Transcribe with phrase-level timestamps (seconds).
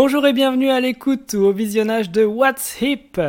[0.00, 3.20] Bonjour et bienvenue à l'écoute ou au visionnage de What's Hip.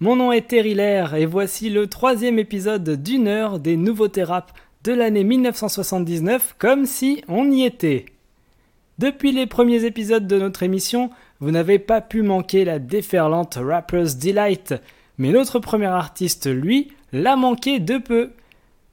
[0.00, 4.52] Mon nom est Terry Lair et voici le troisième épisode d'une heure des nouveautés rap
[4.84, 8.04] de l'année 1979 comme si on y était.
[8.98, 11.08] Depuis les premiers épisodes de notre émission,
[11.38, 14.74] vous n'avez pas pu manquer la déferlante Rapper's Delight,
[15.16, 18.32] mais notre premier artiste, lui, l'a manqué de peu.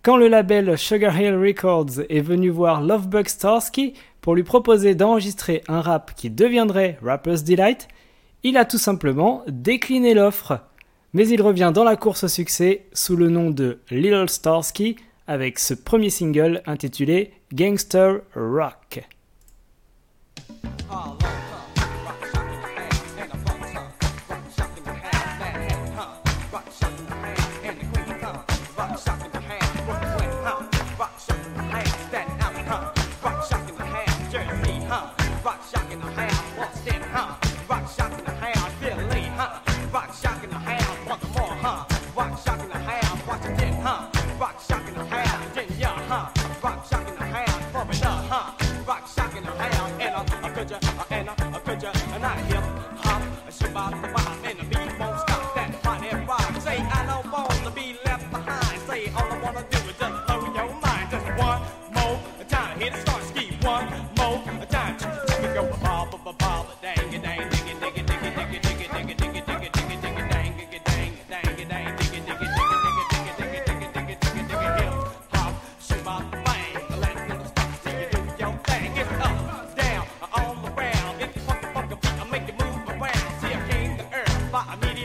[0.01, 3.95] Quand le label Sugar Hill Records est venu voir Lovebug Starsky
[4.27, 7.87] pour lui proposer d'enregistrer un rap qui deviendrait Rapper's Delight,
[8.43, 10.59] il a tout simplement décliné l'offre.
[11.13, 15.59] Mais il revient dans la course au succès sous le nom de Little Starsky avec
[15.59, 19.07] ce premier single intitulé Gangster Rock.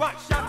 [0.00, 0.39] Watch out.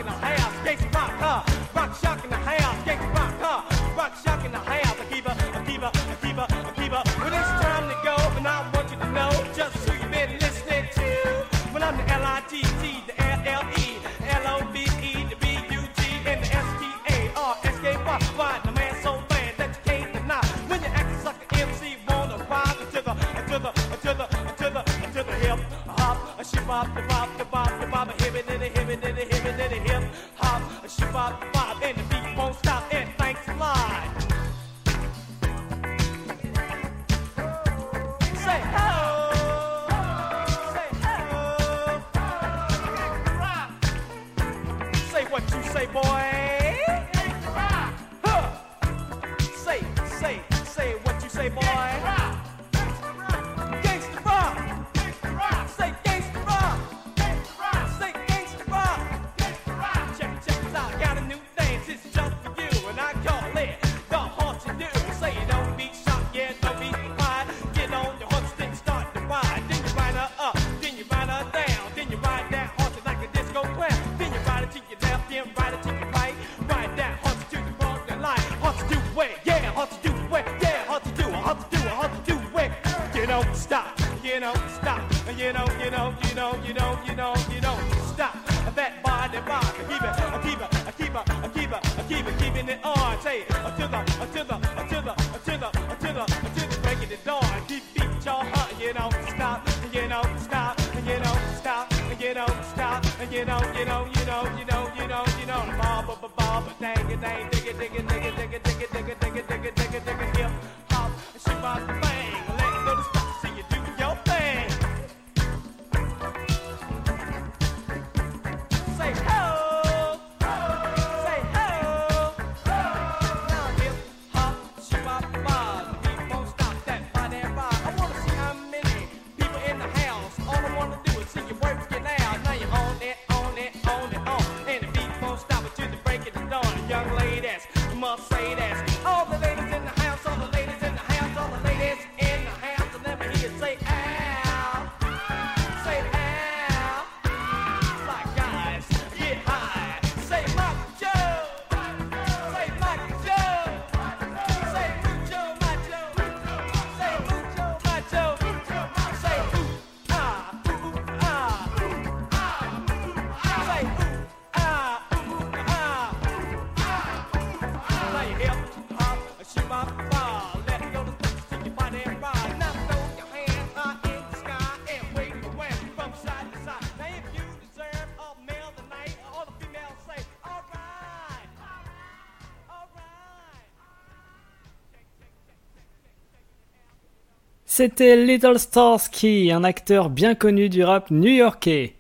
[187.84, 191.96] C'était Little Starsky, un acteur bien connu du rap new-yorkais.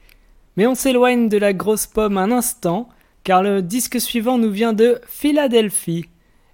[0.55, 2.87] Mais on s'éloigne de la grosse pomme un instant,
[3.23, 6.05] car le disque suivant nous vient de Philadelphie.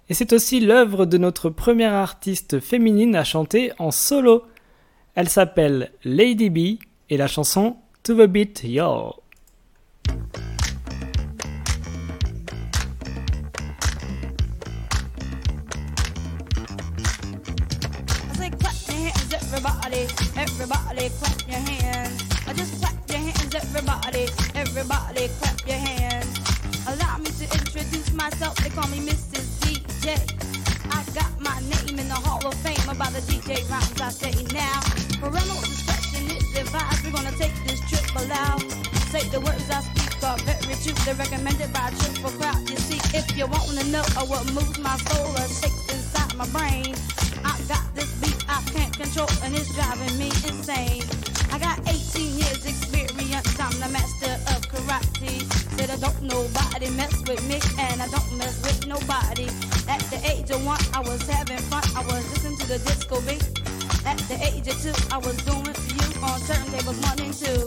[0.08, 4.44] Et c'est aussi l'œuvre de notre première artiste féminine à chanter en solo.
[5.14, 9.12] Elle s'appelle Lady B et la chanson To the Beat Yo.
[19.98, 22.22] Everybody, everybody clap your hands.
[22.46, 26.38] I just clap your hands, everybody, everybody clap your hands.
[26.86, 29.58] Allow me to introduce myself, they call me Mrs.
[29.60, 30.14] DJ.
[30.90, 34.34] I got my name in the Hall of Fame about the DJ rhymes I say
[34.54, 34.80] now.
[35.20, 38.62] Parental discretion is advised, we're gonna take this trip aloud.
[39.10, 42.68] Say the words I speak are very true, they're recommended by a triple crowd.
[42.70, 46.94] You see, if you wanna know what moves my soul or shakes inside my brain,
[49.18, 51.02] control and it's driving me insane.
[51.50, 55.42] I got 18 years experience, I'm the master of karate.
[55.76, 59.48] Said I don't nobody mess with me and I don't mess with nobody.
[59.88, 63.20] At the age of one, I was having fun, I was listening to the disco
[63.22, 63.42] beat.
[64.06, 67.60] At the age of two, I was doing for you on turntables one and two.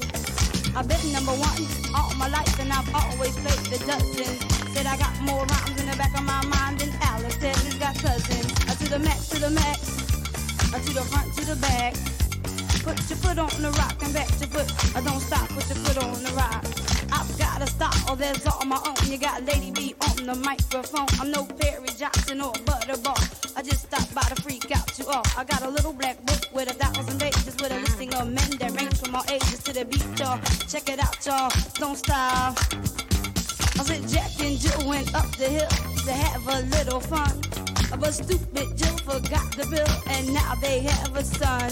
[0.78, 4.32] I've been number one all my life and I've always played the dozen.
[4.72, 7.76] Said I got more rhymes in the back of my mind than Alex said he's
[7.76, 8.48] got cousins.
[8.82, 10.02] To the max, to the max
[10.80, 11.94] to the front, the back.
[12.84, 14.70] Put your foot on the rock and back your foot.
[14.96, 16.64] I don't stop, put your foot on the rock.
[17.12, 18.96] I've gotta stop, oh, there's all my own.
[19.12, 21.08] You got Lady B on the microphone.
[21.20, 23.20] I'm no Perry Johnson or Butterball.
[23.58, 25.24] I just stopped by to freak out you all.
[25.38, 28.52] I got a little black book with a thousand pages with a listing of men
[28.60, 30.40] that range from all ages to the beat, y'all.
[30.72, 31.52] Check it out, y'all.
[31.76, 32.58] Don't stop.
[33.80, 35.70] I said Jack and Jill went up the hill
[36.06, 37.61] to have a little fun.
[38.00, 41.70] But stupid Jill forgot the bill, and now they have a son.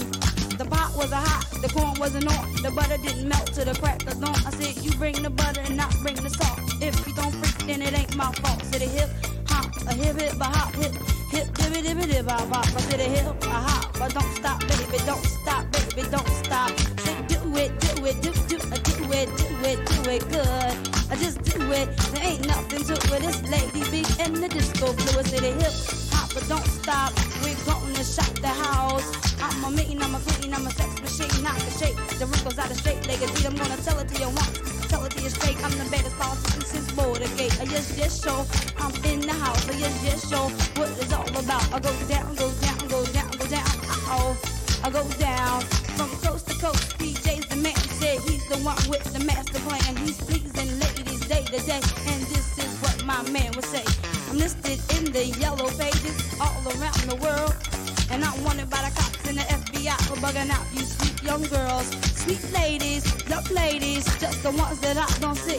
[0.58, 3.74] The pot was a hot, the corn wasn't on, the butter didn't melt to the
[3.80, 4.36] crackers on.
[4.46, 6.60] I said, You bring the butter and not bring the salt.
[6.80, 8.62] If you don't freak, then it ain't my fault.
[8.66, 9.10] Said a hip
[9.48, 10.92] hop, a hip hip, a hop, hip
[11.30, 12.66] hip, dibby dibby dib, a bop.
[12.66, 16.70] I said a hip, a hop, but don't stop, baby, don't stop, baby, don't stop.
[17.00, 20.74] Say do it, do it, do do, uh, do it, do it, do it good.
[21.10, 23.24] I just do it, there ain't nothing to it.
[23.24, 25.26] It's Lady B and the disco fluid.
[25.26, 27.12] Say the hip but don't stop.
[27.42, 29.30] We're going to shop the house.
[29.42, 31.96] I'm a meeting, I'm a clean, I'm a sex machine, not the shake.
[32.18, 33.46] The wrinkles out of straight legacy.
[33.46, 35.56] I'm gonna tell it to you once, tell it to you straight.
[35.64, 37.58] I'm the baddest politician since Watergate.
[37.60, 38.46] I yes, yes, show.
[38.78, 39.68] I'm in the house.
[39.68, 40.48] I yes, yes, show.
[40.78, 41.64] What it's all about.
[41.72, 43.70] I go down, go down, go down, go down.
[43.88, 44.38] Uh oh,
[44.84, 45.62] I go down
[45.96, 46.98] from coast to coast.
[46.98, 47.76] DJ's the man.
[47.98, 49.96] Said he's the one with the master plan.
[50.04, 51.80] He's pleasing ladies day to day,
[52.12, 54.19] and this is what my man would say.
[54.30, 57.52] I'm listed in the yellow pages all around the world.
[58.12, 61.42] And I'm wanted by the cops and the FBI for bugging out you sweet young
[61.50, 61.90] girls.
[62.14, 65.58] Sweet ladies, young ladies, just the ones that I don't see.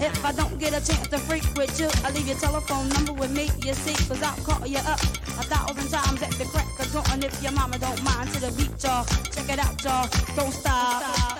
[0.00, 3.12] If I don't get a chance to freak with you, I leave your telephone number
[3.12, 6.80] with me, you see, cause I'll call you up a thousand times at the crack
[6.80, 9.04] of dawn if your mama don't mind to the beat, y'all.
[9.04, 10.08] Check it out, y'all.
[10.34, 11.02] Don't stop.
[11.02, 11.37] Don't stop.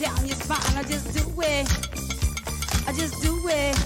[0.00, 0.76] Down your spine.
[0.78, 1.68] I just do it.
[2.88, 3.76] I just do it.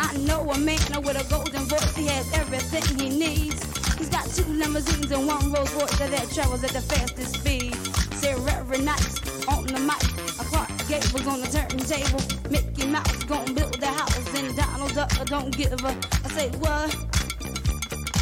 [0.00, 1.94] I know a man with a golden voice.
[1.94, 3.62] He has everything he needs.
[3.96, 7.74] He's got two limousines and one Rolls Royce that travels at the fastest speed.
[8.18, 9.06] Say every night
[9.46, 10.02] on the mic.
[10.40, 12.50] A Clark Gable's on the turntable.
[12.50, 15.96] Mickey Mouse gonna build the house and Donald Duck don't give a.
[16.24, 16.96] I say what?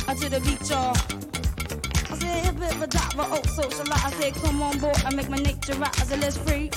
[0.09, 1.26] I to the beach, y'all.
[2.45, 4.05] Hip hip a diver, oh socialize.
[4.05, 6.13] I said, come on board, I make my nature rise.
[6.13, 6.71] I let's free,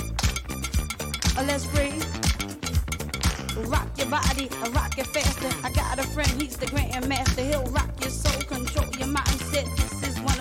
[1.36, 1.92] uh, let's free.
[3.68, 5.50] Rock your body, rock it faster.
[5.64, 7.44] I got a friend, he's the grandmaster.
[7.48, 9.99] He'll rock your soul, control your mindset.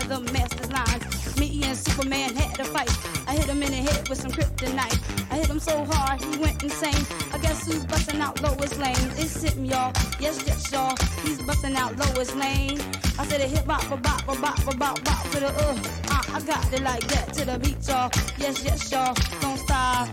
[0.10, 1.39] The master's lines.
[1.39, 2.89] Me and Superman had a fight.
[3.28, 4.98] I hit him in the head with some kryptonite.
[5.32, 7.06] I hit him so hard, he went insane.
[7.32, 9.13] I guess who's busting out Lois Lane?
[9.22, 9.94] It's him, y'all.
[10.20, 10.96] Yes, yes, y'all.
[11.24, 12.80] He's busting out Lois Lane.
[13.20, 15.78] I said a hip hop, a bop, a bop, a bop, bop to the uh.
[16.10, 18.10] uh I got it like that to the beat, y'all.
[18.39, 19.13] Yes, yes, y'all.
[19.42, 20.10] Don't stop.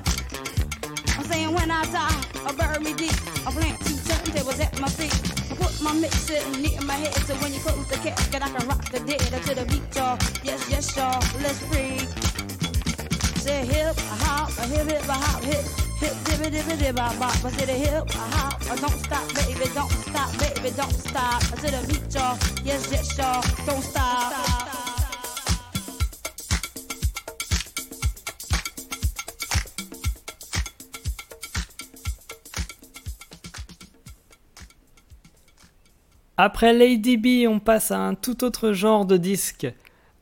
[1.17, 3.17] I'm saying when I die, I bury me deep.
[3.47, 5.36] I plant two turntables at my feet.
[5.59, 8.85] Put my mixer near my head so when you close the casket, I can rock
[8.91, 10.19] the dead to the beat, y'all.
[10.45, 11.21] Yes, yes, y'all.
[11.43, 12.09] Let's freak.
[13.41, 15.65] Say hip, a hop, a hip, hip, a hop, hip.
[16.01, 17.45] Hip, dibby, dibby, dibby, bop, bop.
[17.45, 21.43] I said a hip, a hop, a don't stop, baby, don't stop, baby, don't stop.
[21.53, 22.39] I said a beat, y'all.
[22.65, 23.43] Yes, yes, y'all.
[23.67, 24.66] Don't stop.
[36.38, 39.66] Après Lady B, on passe à un tout autre genre de disque.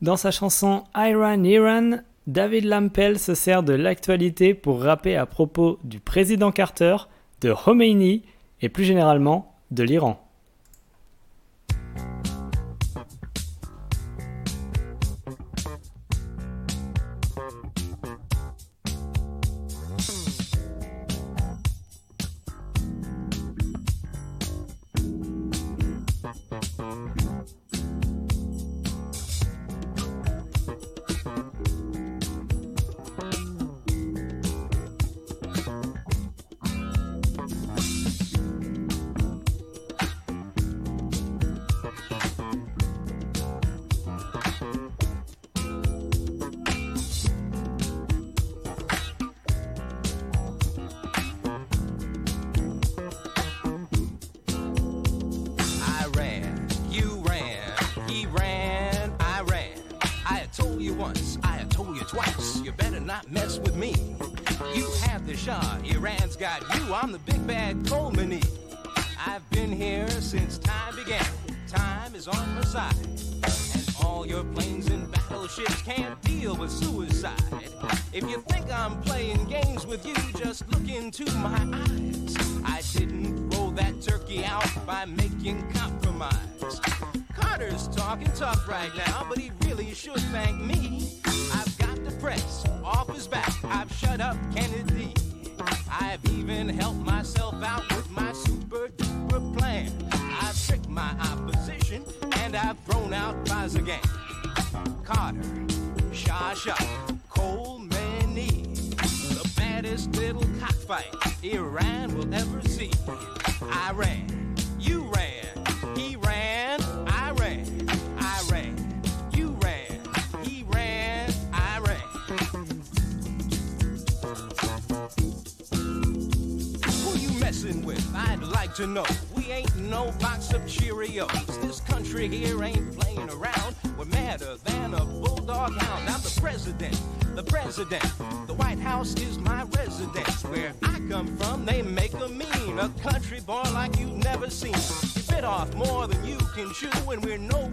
[0.01, 5.77] Dans sa chanson Iran Iran, David Lampel se sert de l'actualité pour rapper à propos
[5.83, 6.95] du président Carter,
[7.41, 8.23] de Khomeini
[8.61, 10.24] et plus généralement de l'Iran.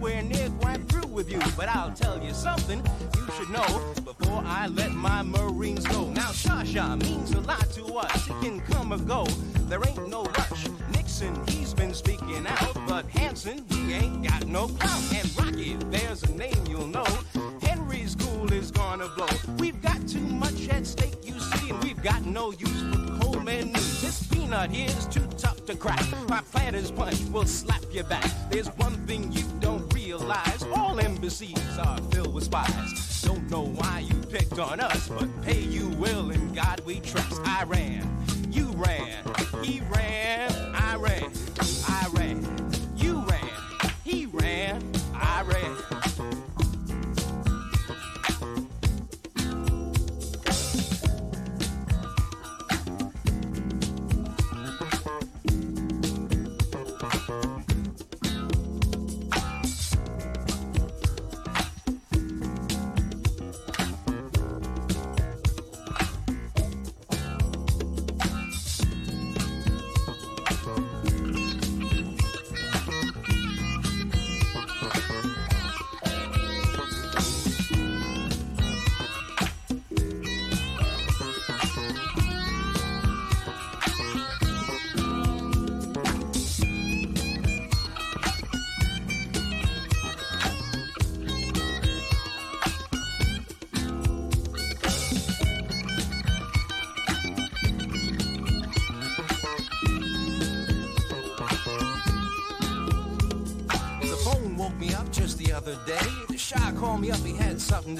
[0.03, 1.39] We're nowhere near quite through with you.
[1.55, 2.83] But I'll tell you something
[3.15, 6.09] you should know before I let my Marines go.
[6.09, 8.27] Now, Shasha means a lot to us.
[8.27, 9.25] It can come or go.
[9.69, 10.67] There ain't no rush.
[10.93, 15.13] Nixon, he's been speaking out, but Hanson, he ain't got no clout.
[15.13, 17.07] And Rocky, there's a name you'll know.
[17.61, 19.27] Henry's cool is gonna blow.
[19.57, 23.71] We've got too much at stake, you see, and we've got no use for Coleman
[23.71, 24.01] news.
[24.01, 26.03] This peanut here is too tough to crack.
[26.27, 28.29] My planter's punch will slap your back.
[28.49, 29.43] There's one thing you
[30.23, 33.21] don't all embassies are filled with spies.
[33.21, 37.41] Don't know why you picked on us, but pay you will, in God we trust.
[37.43, 38.09] I ran,
[38.49, 39.23] you ran,
[39.61, 41.29] he ran, I ran,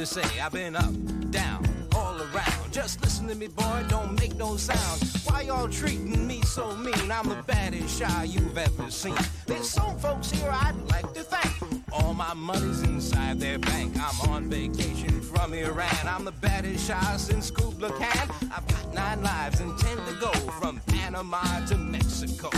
[0.05, 0.39] to say.
[0.39, 0.93] I've been up,
[1.31, 2.73] down, all around.
[2.73, 5.01] Just listen to me, boy, don't make no sound.
[5.25, 7.09] Why y'all treating me so mean?
[7.11, 9.15] I'm the baddest Shah you've ever seen.
[9.45, 11.83] There's some folks here I'd like to thank.
[11.93, 13.95] All my money's inside their bank.
[13.95, 16.05] I'm on vacation from Iran.
[16.05, 18.29] I'm the baddest Shah since Kubla Khan.
[18.53, 22.49] I've got nine lives and ten to go from Panama to Mexico.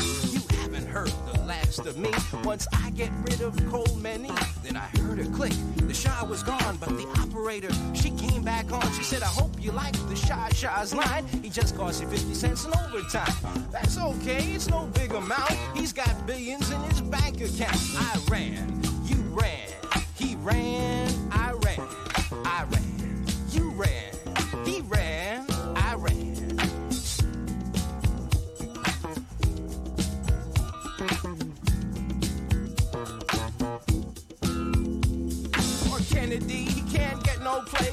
[0.96, 2.10] Heard the last of me.
[2.46, 5.52] Once I get rid of Khomeini, then I heard her click.
[5.76, 8.82] The Shah was gone, but the operator, she came back on.
[8.94, 11.28] She said, I hope you like the Shy Shy's line.
[11.44, 13.68] He just cost you 50 cents in overtime.
[13.74, 15.52] That's okay, it's no big amount.
[15.76, 17.76] He's got billions in his bank account.
[17.98, 19.68] I ran, you ran,
[20.16, 21.86] he ran, I ran,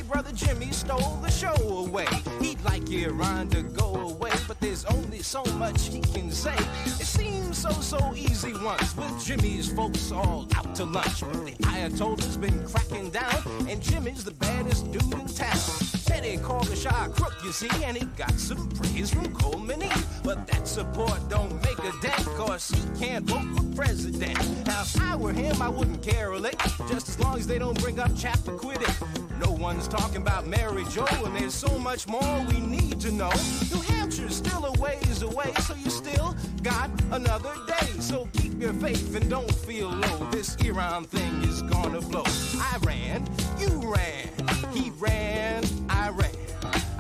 [0.09, 2.07] Brother Jimmy stole the show away.
[2.41, 6.57] He'd like Iran to go away, but there's only so much he can say.
[6.85, 11.21] It seems so, so easy once with Jimmy's folks all out to lunch.
[11.21, 16.02] The Ayatollah's been cracking down, and Jimmy's the baddest dude in town.
[16.05, 19.91] Teddy called the Shah crook, you see, and he got some praise from Coleman E.
[20.25, 24.39] But that support don't make a dent, cause he can't vote for president.
[24.67, 27.59] Now, if I were him, I wouldn't care a lick, just as long as they
[27.59, 29.39] don't bring up Chappaquiddick.
[29.39, 33.31] No one's talking about Mary Jo, and there's so much more we need to know.
[33.71, 37.87] New Hampshire's still a ways away, so you still got another day.
[38.01, 38.29] So
[38.63, 40.31] your faith and don't feel low.
[40.31, 42.23] This Iran thing is gonna blow.
[42.25, 44.29] I ran, you ran,
[44.73, 46.31] he ran, I ran,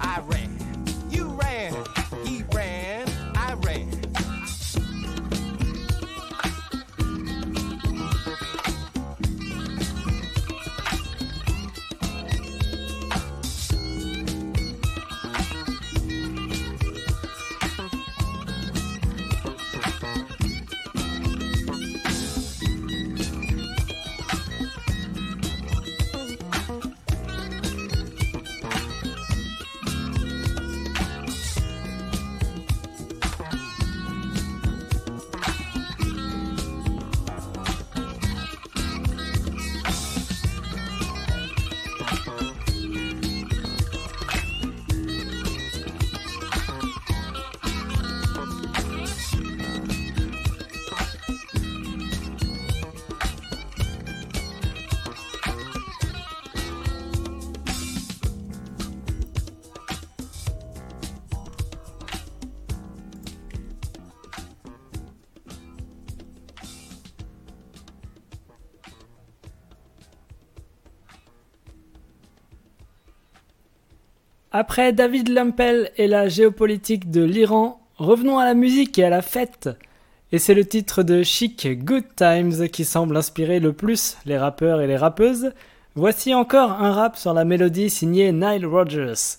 [0.00, 0.58] I ran,
[1.08, 1.72] you ran,
[74.54, 79.22] Après David Lampel et la géopolitique de l'Iran, revenons à la musique et à la
[79.22, 79.70] fête.
[80.30, 84.82] Et c'est le titre de Chic Good Times qui semble inspirer le plus les rappeurs
[84.82, 85.52] et les rappeuses.
[85.94, 89.38] Voici encore un rap sur la mélodie signée Nile Rodgers.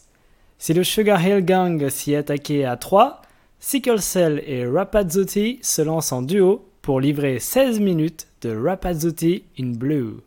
[0.58, 3.21] Si le Sugar Hill Gang s'y est à 3,
[3.60, 9.73] Sickle Cell et Rapazotti se lancent en duo pour livrer 16 minutes de Rapazotti in
[9.73, 10.23] Blue.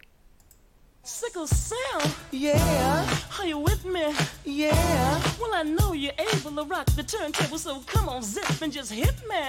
[1.06, 4.12] Sickle cell, Yeah, are you with me?
[4.44, 5.22] yeah.
[5.40, 8.90] Well, I know you're able to rock the turntable, so come on, zip and just
[8.92, 9.46] hit me.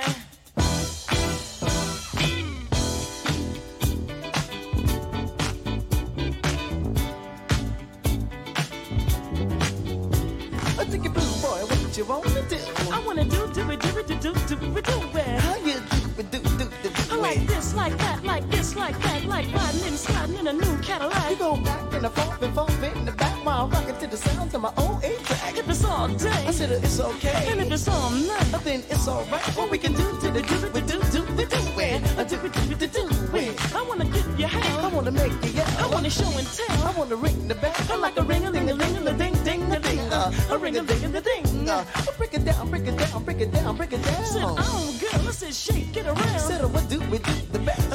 [10.79, 12.57] I think you blue boy, what you wanna do?
[12.91, 14.56] I wanna do do it, do it, do do do
[17.89, 17.99] like it?
[17.99, 21.29] this, like that, like this, like that, like riding and sliding in a new Cadillac.
[21.31, 24.17] You go back and the forth and forth in the back while rocking to the
[24.17, 25.57] sounds of my own eight track.
[25.57, 27.47] If it's all day, I said it's okay.
[27.51, 29.41] and if it's all night, then it's alright.
[29.57, 32.35] What we can do to the do it, do do we do it, I do
[32.35, 33.75] it, do it, do it.
[33.75, 36.83] I wanna get your I wanna make you I wanna show and tell.
[36.83, 37.73] I wanna ring the bell.
[37.89, 40.57] I like a ring a ling a ling a ding ding a ding uh, a
[40.57, 41.69] ring a ding a ding.
[41.69, 41.83] Uh,
[42.17, 44.55] break it down, break it down, break it down, break it Said, down.
[44.59, 46.39] oh, girl, I said, shake it around.
[46.39, 47.46] Said what do we do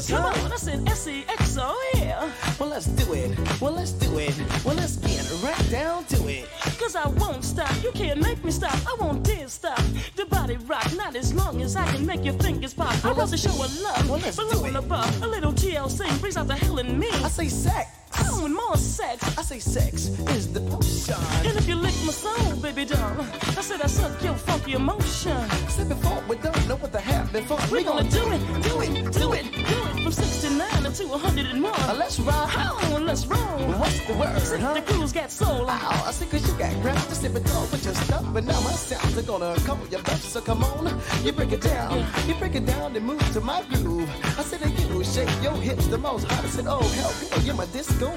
[0.08, 2.30] Come on, I said, S-E-X-O, yeah.
[2.58, 3.38] Well, let's do it.
[3.60, 4.34] Well, let's do it.
[4.64, 6.48] Well, let's get right down to it.
[6.78, 9.80] Cause I won't stop, you can't make me stop, I won't dare stop.
[10.16, 13.04] The body rock, not as long as I can make your fingers pop.
[13.04, 15.22] I love to show a love, Well, let's below do and above.
[15.22, 17.08] A little TLC brings out the hell in me.
[17.08, 17.88] I say sex.
[18.24, 19.38] I want more sex.
[19.38, 21.14] I say sex is the potion.
[21.46, 23.16] And if you lick my soul, baby doll,
[23.58, 25.32] I said I suck your funky emotion.
[25.32, 27.58] I said before we don't know what to have before.
[27.70, 31.72] We're gonna do it, do it, do it, do it from 69 to 101.
[31.72, 32.72] Uh, let's ride.
[32.92, 33.38] And let's roll.
[33.38, 34.74] What's the word, huh?
[34.74, 35.68] the crew's got soul.
[35.68, 38.44] Ow, I see cause you got ground to sip sit door with your stuff, but
[38.44, 42.06] now my sounds are gonna call your bluff, so come on, you break it down,
[42.26, 44.11] you break it down and move to my groove.
[44.38, 46.30] I said, hey, you shake your hips the most.
[46.30, 48.12] I said, oh hell, girl, you're my disco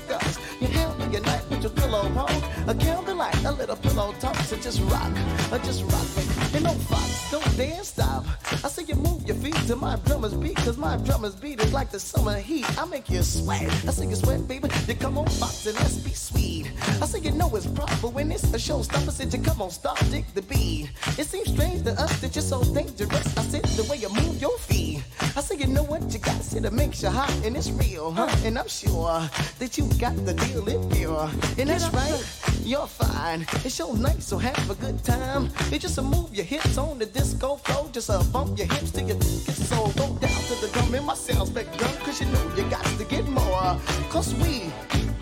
[0.60, 2.27] You handle your night with your pillow pole,
[2.67, 5.12] a candlelight, a little pillow talk, so just rock,
[5.51, 6.23] uh, just rock me.
[6.53, 8.25] And no fox, don't dance, stop.
[8.63, 11.71] I say you move your feet to my drummer's beat, cause my drummer's beat is
[11.71, 12.65] like the summer heat.
[12.77, 14.67] I make you sweat, I say you sweat, baby.
[14.88, 16.71] You come on, fox, and let's be sweet.
[17.01, 19.12] I say you know it's proper when it's a showstopper.
[19.12, 20.89] Said you come on, stop, dig the beat.
[21.17, 23.38] It seems strange to us that you're so dangerous.
[23.38, 25.03] I said the way you move your feet.
[25.38, 28.12] I say you know what you got, said it makes you hot and it's real,
[28.12, 28.34] huh?
[28.45, 29.19] And I'm sure
[29.60, 31.29] that you got the deal if pure.
[31.57, 32.21] And that's right,
[32.63, 33.45] you're fine.
[33.63, 35.49] It's your night, so have a good time.
[35.71, 38.91] It's just a move your hips on the disco floor, just a bump your hips
[38.91, 41.15] till you get so go down to the drum and my
[41.53, 43.77] back drum, cause you know you got to get more.
[44.09, 44.71] Cause we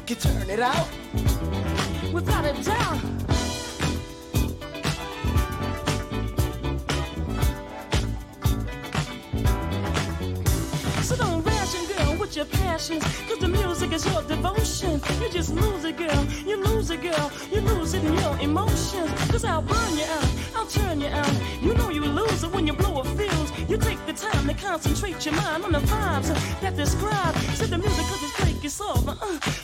[0.06, 0.88] can turn it out.
[2.14, 3.00] Without a doubt.
[3.02, 3.23] So
[12.44, 13.04] your passions.
[13.28, 15.02] Cause the music is your devotion.
[15.22, 16.26] You just lose it, girl.
[16.46, 17.32] You lose it, girl.
[17.52, 19.12] You lose it in your emotions.
[19.32, 20.30] Cause I'll burn you out.
[20.56, 21.34] I'll turn you out.
[21.62, 23.52] You know you lose it when you blow a fuse.
[23.70, 26.30] You take the time to concentrate your mind on the vibes
[26.62, 27.36] that describe.
[27.58, 29.08] Said the music cause it's it's off.
[29.08, 29.16] Uh,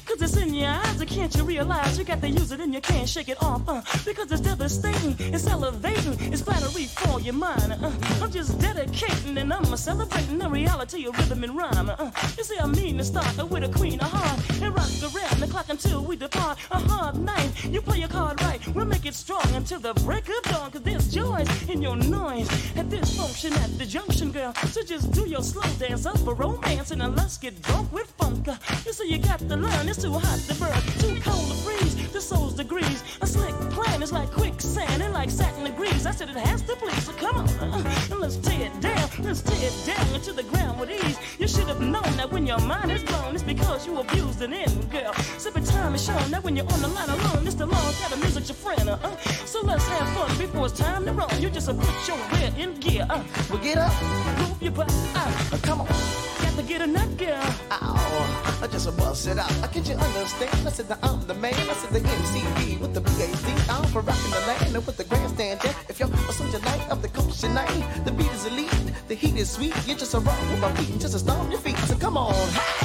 [0.05, 1.03] cause it's in your eyes.
[1.05, 3.67] Can't you realize you got to use it and you can't shake it off?
[3.67, 5.15] Uh, because it's devastating.
[5.33, 6.15] It's elevating.
[6.33, 7.73] It's flattery for your mind.
[7.73, 11.89] Uh, I'm just dedicating and I'm celebrating the reality of rhythm and rhyme.
[11.89, 15.39] Uh, you see, I mean to start with a queen of heart and rock around
[15.39, 16.57] the clock until we depart.
[16.71, 17.51] A hard night.
[17.65, 18.59] You play your card right.
[18.75, 20.71] We'll make it strong until the break of dawn.
[20.71, 24.53] Cause there's joy in your noise at this function at the junction, girl.
[24.71, 28.47] So just do your slow dance up for romance and let's get drunk with funk.
[28.47, 28.55] Uh,
[28.89, 29.87] you see, you got to learn.
[29.87, 31.93] It's too hot to burn, too cold to freeze.
[32.11, 33.03] The soul's degrees.
[33.21, 36.07] A slick plan is like quicksand and like satin degrees.
[36.07, 37.03] I said it has to please.
[37.05, 39.07] So come on, uh, and let's tear it down.
[39.19, 41.19] Let's tear it down into the ground with ease.
[41.37, 44.53] You should have known that when your mind is blown, it's because you abused an
[44.53, 45.13] in, girl.
[45.37, 48.13] Sipping time is shown that when you're on the line alone, it's the long kind
[48.13, 48.89] of music your friend.
[48.89, 49.15] Uh, uh.
[49.45, 51.29] So let's have fun before it's time to run.
[51.39, 53.05] You just uh, put your rear in gear.
[53.07, 53.93] Uh, Well, get up,
[54.39, 54.91] move your butt.
[55.13, 55.87] Uh, uh, come on.
[55.87, 57.39] got to get a nut, girl.
[57.71, 59.51] Ow, I just bust it out.
[59.61, 60.67] I can't you understand?
[60.67, 61.53] I said that I'm the man.
[61.53, 63.69] I said the MCB with the PhD.
[63.69, 65.59] I'm for rocking the land and with the grandstand.
[65.99, 68.89] You're a soldier night of the culture night, the beat is elite.
[69.09, 69.73] The heat is sweet.
[69.85, 71.75] You're just a rock with my feet, just a stomp your feet.
[71.89, 72.33] So come on,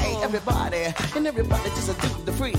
[0.01, 2.57] hey everybody, and everybody just a do the freak.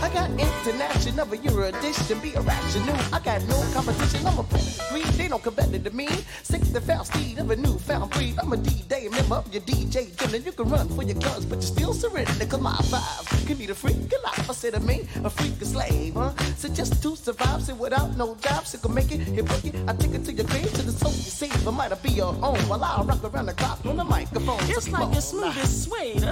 [0.00, 2.96] I got international, but you're a dish and be irrational.
[3.12, 4.26] I got no competition.
[4.26, 5.02] I'm a pedigree.
[5.18, 6.08] They don't compare to me.
[6.44, 8.38] Six the fast speed of a newfound breed.
[8.38, 10.38] I'm a D-Day member of your DJ dinner.
[10.38, 12.46] You can run for your guns, but you still surrender.
[12.46, 14.48] Cause my five can be the freak of life.
[14.48, 16.32] I said to me, a freak a slave, huh?
[16.56, 19.74] So just to survive, say without no job, so can make it, hit break it.
[19.90, 21.66] I take it to your grave, to the soul you save.
[21.66, 24.60] I might be your own while I rock around the clock on the microphone.
[24.70, 25.58] It's So like come it's smooth on.
[25.58, 26.24] as suede.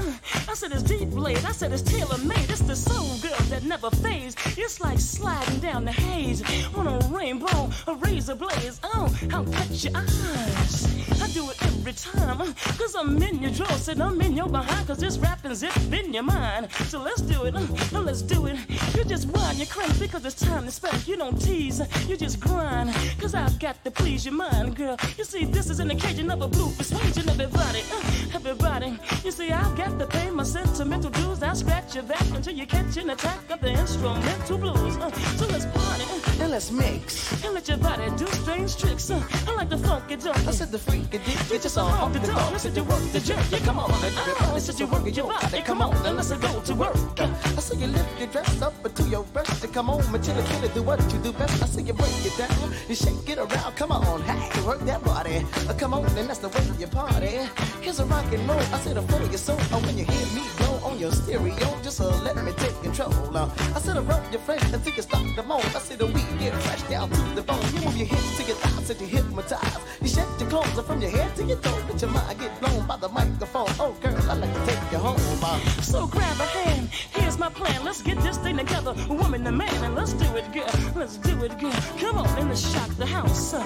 [0.49, 1.45] I said it's deep laid.
[1.45, 2.49] I said it's tailor made.
[2.49, 4.37] It's the soul girl that never fades.
[4.57, 6.41] It's like sliding down the haze
[6.77, 8.79] on a rainbow, a razor blaze.
[8.85, 10.85] Oh, I'll catch your eyes.
[11.21, 12.55] I do it every time.
[12.79, 14.87] Cause I'm in your drawers and I'm in your behind.
[14.87, 16.71] Cause this rapping's it in your mind.
[16.87, 17.57] So let's do it.
[17.57, 18.57] Uh, let's do it.
[18.97, 21.09] You just whine, you crank because it's time to spank.
[21.09, 22.95] You don't tease, you just grind.
[23.21, 24.99] Cause I've got to please your mind, girl.
[25.17, 27.31] You see, this is an occasion of a blue persuasion.
[27.31, 28.99] Everybody, uh, everybody.
[29.25, 31.43] You see, I've got to pay my sentimental dues.
[31.43, 34.99] I'll scratch your back until you catch an attack of the instrumental blues.
[34.99, 37.43] Uh, so let's party uh, And let's mix.
[37.43, 39.11] and let your body do strange tricks.
[39.11, 42.13] Uh, I like the funky I said the freak of dick, It's just a honk
[42.13, 42.53] the dog.
[42.53, 43.41] I said you work the jerk.
[43.51, 43.91] Yeah, come on.
[43.91, 45.63] I said you work your body.
[45.63, 46.97] Come on, and let's go to work.
[47.19, 50.65] I see you lift your dress up into your breast to come on, Matilda, kill
[50.65, 51.63] it, do what you do best.
[51.63, 55.03] I see you break it down, you shake it around, come on, hey, work that
[55.05, 55.45] body.
[55.79, 57.39] Come on, and that's the way you party.
[57.81, 59.57] Here's a rock and roll, I said of your soul.
[59.73, 63.13] Oh, when you hear me blow on your stereo, just uh, let me take control.
[63.37, 65.61] Uh, I said I rub your flesh until you stop the moan.
[65.61, 67.63] I said weed get fresh down to the bone.
[67.75, 69.79] You move your hips to your thighs and you hypnotize.
[70.03, 71.83] You shed your clothes from your head to your toes.
[71.89, 73.69] let your mind get blown by the microphone.
[73.79, 75.21] Oh, girl, I like to take you home.
[75.43, 76.89] Uh, So grab a hand.
[77.13, 77.85] Here's my plan.
[77.85, 80.78] Let's get this thing together, woman to man, and let's do it, girl.
[80.99, 81.71] Let's do it, girl.
[82.01, 83.55] Come on and let's shock the house.
[83.55, 83.63] uh.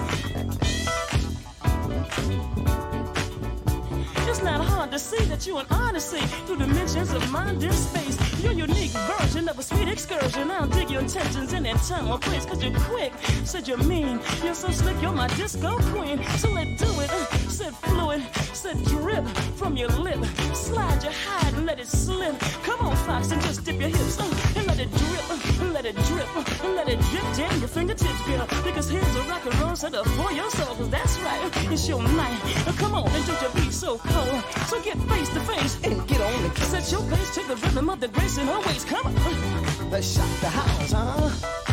[4.29, 8.43] It's not hard to see that you're an odyssey through dimensions of mind and space.
[8.43, 10.51] You're unique version of a sweet excursion.
[10.51, 13.11] I'll dig your intentions in that time or place, cause you're quick.
[13.45, 16.23] Said you're mean, you're so slick, you're my disco queen.
[16.37, 17.32] So let's do it.
[17.53, 19.23] Said fluid, said drip
[19.57, 20.17] from your lip.
[20.55, 22.39] Slide your hide and let it slip.
[22.63, 25.85] Come on, Fox, and just dip your hips uh, and let it drip, uh, let
[25.85, 28.47] it drip, uh, let it drip down your fingertips, girl.
[28.63, 31.87] Because here's a rock and roll set up for your soul, cause that's right, it's
[31.87, 32.39] your night.
[32.77, 34.43] Come on, and don't you be so cold.
[34.65, 37.87] So get face to face and get on the Set your pace to the rhythm
[37.87, 38.87] of the grace in her waist.
[38.87, 39.91] Come on.
[39.91, 41.72] Let's shock the house, huh?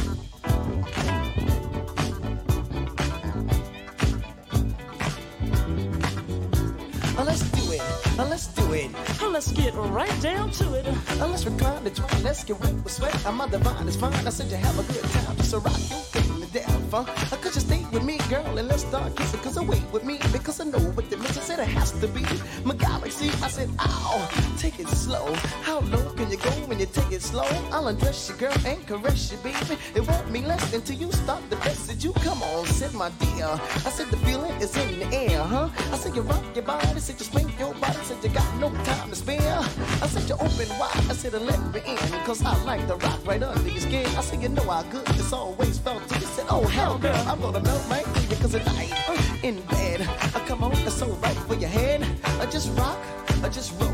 [8.20, 8.90] Uh, let's do it.
[9.22, 10.86] Let's get right down to it.
[10.86, 12.22] Uh, let's recline the twine.
[12.22, 13.16] Let's get wet with sweat.
[13.24, 13.88] I'm on the vine.
[13.88, 14.12] It's fine.
[14.12, 15.36] I said you have a good time.
[15.38, 17.04] Just a rock you feeling the death, huh?
[17.06, 19.40] Uh, could you stay with me, girl, and let's start kissing?
[19.40, 22.08] Cause I wait with me because I know what the mission said it has to
[22.08, 22.24] be.
[22.64, 23.30] My galaxy.
[23.42, 25.32] I said, ow, take it slow.
[25.62, 27.48] How low can you go when you take it slow?
[27.72, 29.78] I'll undress you, girl, and caress you, baby.
[29.94, 32.04] It won't mean less until you start the message.
[32.04, 33.46] You come on, said my dear.
[33.46, 35.68] I said the feeling is in the air, huh?
[35.92, 38.70] I said you rock your body, said you swing your body, said you got no
[38.84, 39.58] time to spare.
[40.02, 43.20] I said you open wide, I said let me in, cause I like to rock
[43.26, 44.06] right under your skin.
[44.16, 46.26] I said you know how good it's always felt you.
[46.26, 50.72] Said, oh I'm gonna melt my you, cause tonight uh, in bed, I come on,
[50.72, 52.06] it's so right for your head.
[52.40, 52.98] I just rock,
[53.42, 53.90] I just roll.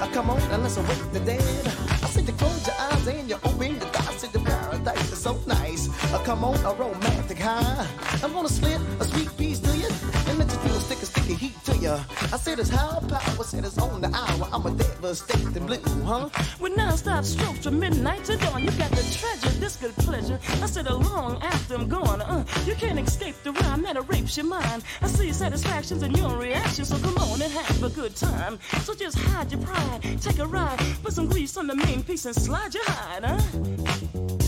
[0.00, 1.66] I come on and let's awake the dead.
[2.04, 4.20] I said you close your eyes and you open your eyes.
[4.20, 5.88] Said the paradise is so nice.
[6.12, 7.86] I come on a romantic high.
[8.22, 9.88] I'm gonna slip a sweet piece to you
[10.28, 13.78] and let you feel stick a sticky heat I said it's high power, said it's
[13.78, 14.48] on the hour.
[14.52, 16.28] I'm a devastating blue, huh?
[16.60, 20.38] With non-stop strokes from midnight to dawn, you got the treasure this good pleasure.
[20.62, 24.36] I said a long after I'm gone, uh, you can't escape the rhyme that rapes
[24.36, 24.82] your mind.
[25.02, 28.58] I see satisfactions in your reaction, so come on and have a good time.
[28.82, 32.26] So just hide your pride, take a ride, put some grease on the main piece
[32.26, 34.45] and slide your hide, huh?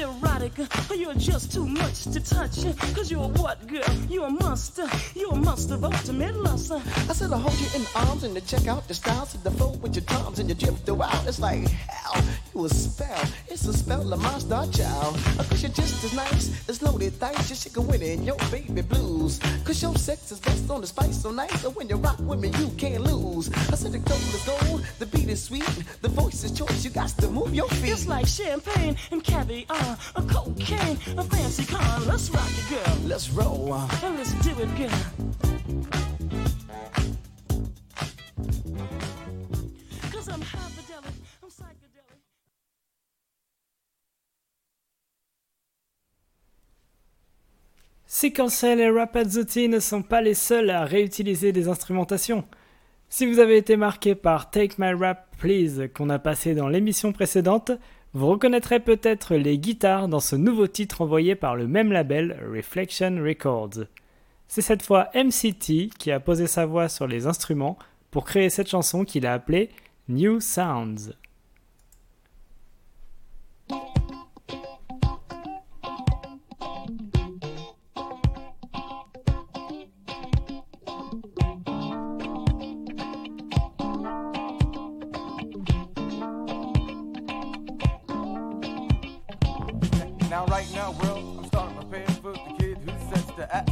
[0.00, 0.52] Erotic,
[0.94, 2.64] you're just too much to touch.
[2.94, 3.82] Cause you're what, girl?
[4.08, 4.88] You're a monster.
[5.14, 6.72] You're a monster of ultimate lust.
[6.72, 9.50] I said I hold you in arms and to check out the styles of the
[9.50, 11.28] flow with your drums and you drift a while.
[11.28, 12.22] It's like hell,
[12.60, 13.24] you a spell.
[13.48, 15.16] It's a spell of my star child.
[15.48, 17.50] Cause you're just as nice as loaded dice.
[17.50, 19.38] You should go win in your baby blues.
[19.64, 21.60] Cause your sex is based on the spice so nice.
[21.60, 23.50] So when you rock with me, you can't lose.
[23.52, 25.68] I said the gold is gold, the beat is sweet,
[26.02, 26.84] the voice is choice.
[26.84, 27.92] You got to move your feet.
[27.92, 32.00] It's like champagne and caviar, a cocaine, a fancy car.
[32.00, 32.96] Let's rock it, girl.
[33.04, 33.74] Let's roll.
[33.74, 35.59] And let's do it, girl.
[48.20, 52.44] Sequencel et Rapazzotti ne sont pas les seuls à réutiliser des instrumentations.
[53.08, 57.12] Si vous avez été marqué par Take My Rap Please qu'on a passé dans l'émission
[57.12, 57.70] précédente,
[58.12, 63.16] vous reconnaîtrez peut-être les guitares dans ce nouveau titre envoyé par le même label Reflection
[63.24, 63.86] Records.
[64.48, 67.78] C'est cette fois MCT qui a posé sa voix sur les instruments
[68.10, 69.70] pour créer cette chanson qu'il a appelée
[70.10, 71.14] New Sounds.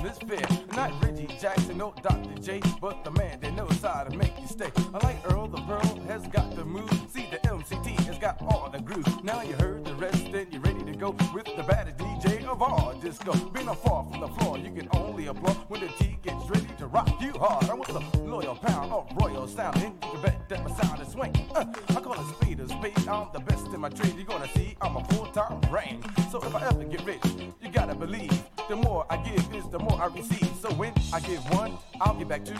[0.09, 0.67] The atmosphere.
[0.75, 2.41] Not Reggie Jackson or Dr.
[2.41, 4.71] J, but the man that knows how to make you stay.
[4.95, 6.91] Unlike Earl, the Pearl has got the move.
[7.13, 9.25] See, the MCT has got all the groove.
[9.25, 12.63] Now you heard the rest, then you're ready to go with the baddest DJ of
[12.63, 13.33] all disco.
[13.51, 16.69] Being a far from the floor, you can only applaud when the T gets ready
[16.79, 17.69] to rock you hard.
[17.69, 21.03] I'm with a loyal pound of royal sound, and you can bet that my sound
[21.03, 21.35] is swing.
[21.55, 23.09] Uh, I call it speed of speed.
[23.09, 24.15] I'm the best in my trade.
[24.17, 26.03] You're gonna see I'm a full-time brain.
[26.31, 27.25] So if I ever get rich,
[27.61, 28.43] you gotta believe.
[28.69, 30.53] The more I give is the more I receive.
[30.61, 32.55] So when I give one, I'll give back two.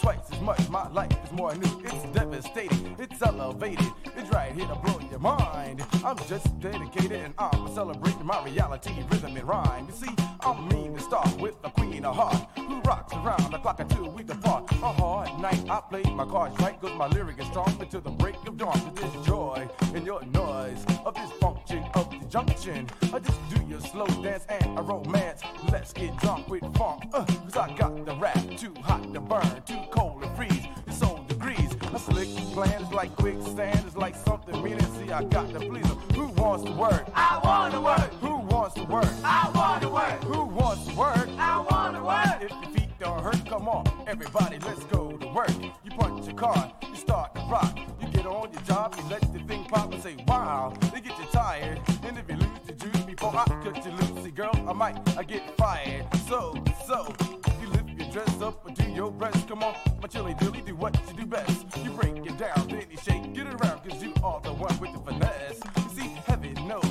[0.00, 1.82] Twice as much, my life is more new.
[1.84, 3.86] It's devastating, it's elevated.
[4.16, 5.84] It's right here to blow your mind.
[6.02, 9.86] I'm just dedicated and I'm celebrating my reality, rhythm and rhyme.
[9.86, 13.58] You see, I'm mean to start with the queen of heart who rocks around the
[13.58, 14.70] clock until we depart.
[14.72, 18.10] A hard night, I play my cards right, cause my lyric is strong until the
[18.10, 18.72] break of dawn.
[18.72, 22.88] To this joy in your noise of this function of the junction.
[23.12, 25.42] I just do your slow dance and a romance.
[25.70, 29.62] Let's get drunk with funk, uh, cause I got the rap too hot to burn,
[29.66, 30.64] too cold to freeze.
[30.86, 31.70] It's on degrees.
[31.92, 34.80] A slick plan is like quicksand, it's like something meaning.
[34.98, 35.86] See, I got to please.
[36.14, 37.08] Who wants to work?
[37.14, 38.12] I want to work.
[38.20, 38.39] Who
[38.70, 39.24] wants to work?
[39.24, 40.24] I want to work.
[40.24, 41.28] Who wants to work?
[41.38, 42.42] I want to work.
[42.42, 45.50] If your feet don't hurt, come on, everybody, let's go to work.
[45.84, 47.78] You punch your card, you start to rock.
[48.00, 50.74] You get on your job, you let the thing pop and say, wow.
[50.92, 54.24] They get you tired, and if you lose the juice before I cut you loose,
[54.24, 56.06] see, girl, I might I get fired.
[56.28, 56.54] So,
[56.86, 57.12] so,
[57.60, 59.48] you lift your dress up and do your rest.
[59.48, 61.66] Come on, my chili dilly, do what you do best.
[61.82, 64.92] You break it down, then you shake it around, cause you are the one with
[64.92, 65.89] the finesse.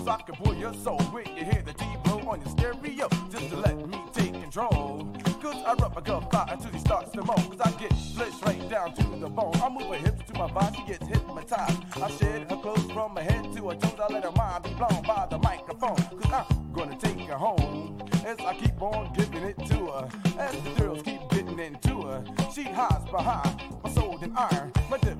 [0.09, 3.57] I can pull your soul when you hear the blow on your stereo, just to
[3.57, 5.07] let me take control.
[5.39, 7.37] Cause I rub my girl thigh until she starts to moan.
[7.37, 9.53] Cause I get flesh right down to the bone.
[9.61, 11.83] I move her hips to my body, she gets hypnotized.
[12.01, 13.99] I shed her clothes from her head to her toes.
[13.99, 15.95] I let her mind be blown by the microphone.
[15.95, 18.01] Cause I'm gonna take her home.
[18.25, 20.09] As I keep on giving it to her.
[20.39, 22.23] As the girls keep getting into her.
[22.51, 24.71] She hides behind my soul and iron.
[24.89, 24.99] My.
[25.09, 25.18] With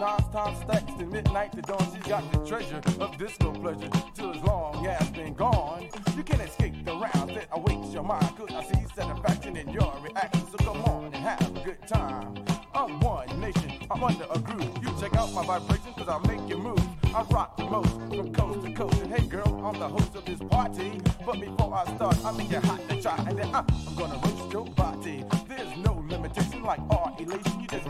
[0.00, 1.86] non-stop stacks to midnight to dawn.
[1.94, 3.90] She's got the treasure of disco pleasure.
[4.14, 5.88] Till as long as been gone.
[6.16, 8.34] You can't escape the rounds that awaits your mind.
[8.38, 10.46] Cause I see satisfaction in your reaction.
[10.50, 12.42] So come on and have a good time.
[12.72, 14.78] I'm one nation, I'm under a groove.
[14.82, 16.82] You check out my vibrations cause I make you move.
[17.14, 19.02] I rock the most from coast to coast.
[19.02, 20.98] And hey girl, I'm the host of this party.
[21.26, 23.16] But before I start, I make it hot to try.
[23.28, 25.24] And then I, I'm gonna roast your body.
[25.46, 27.60] There's no limitation like R elation.
[27.60, 27.86] You just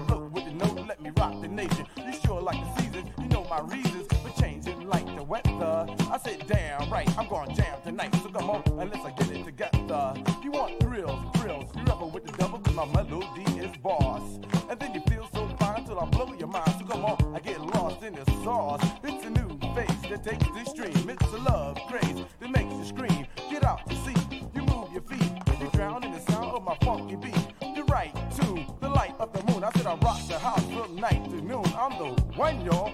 [3.62, 5.86] my reasons for changing like the weather.
[6.10, 8.14] I said, damn right, I'm gonna jam tonight.
[8.22, 10.14] So come on and let's get it together.
[10.42, 14.22] You want thrills, thrills, you rebel with the double cause my melody is boss.
[14.68, 16.72] And then you feel so fine till I blow your mind.
[16.78, 18.84] So come on, I get lost in the sauce.
[19.02, 21.10] It's a new face that takes the stream.
[21.10, 23.26] It's a love craze that makes you scream.
[23.50, 24.14] Get out to see,
[24.54, 25.32] you move your feet.
[25.60, 27.34] You drown in the sound of my funky beat.
[27.60, 29.64] The right to the light of the moon.
[29.64, 31.64] I said I rock the house from night to noon.
[31.76, 32.92] I'm the one, y'all,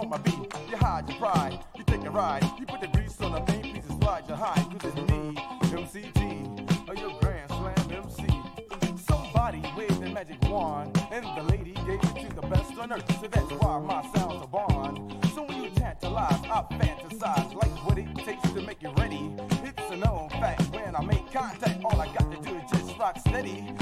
[0.00, 0.34] on my beat.
[0.70, 2.42] You hide your pride, you take a ride.
[2.58, 4.62] You put the grease on the main piece and slide your high.
[4.78, 5.34] Cause it's me,
[5.78, 8.26] MCG, or your Grand Slam MC.
[9.06, 13.20] Somebody waved a magic wand, And the lady gave it to the best on earth.
[13.20, 15.20] So that's why my sounds are born.
[15.34, 19.30] So when you tantalize, I fantasize like what it takes to make you ready.
[19.64, 22.98] It's a known fact when I make contact, all I got to do is just
[22.98, 23.74] rock steady.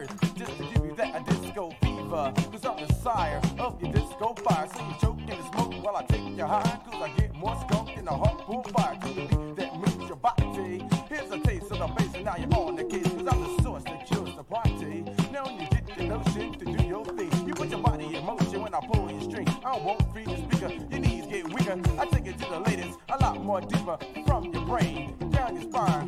[0.00, 0.34] Earth.
[0.34, 2.32] Just to give you that disco fever.
[2.50, 4.68] Cause I'm the sire of your disco fire.
[4.74, 6.80] So you choke in the smoke while I take your high.
[6.90, 8.98] Cause I get more skunk than a heart full fire.
[9.00, 10.88] The beat that moves your body.
[11.08, 13.08] Here's a taste of the bass and now you're on the case.
[13.08, 15.04] Cause I'm the source that kills the party.
[15.32, 17.30] Now you get the notion to do your thing.
[17.46, 19.48] You put your body in motion when I pull your string.
[19.64, 20.72] I won't free the speaker.
[20.90, 21.78] Your knees get weaker.
[21.98, 23.98] I take it to the latest, a lot more deeper.
[24.26, 25.99] From your brain, down your spine,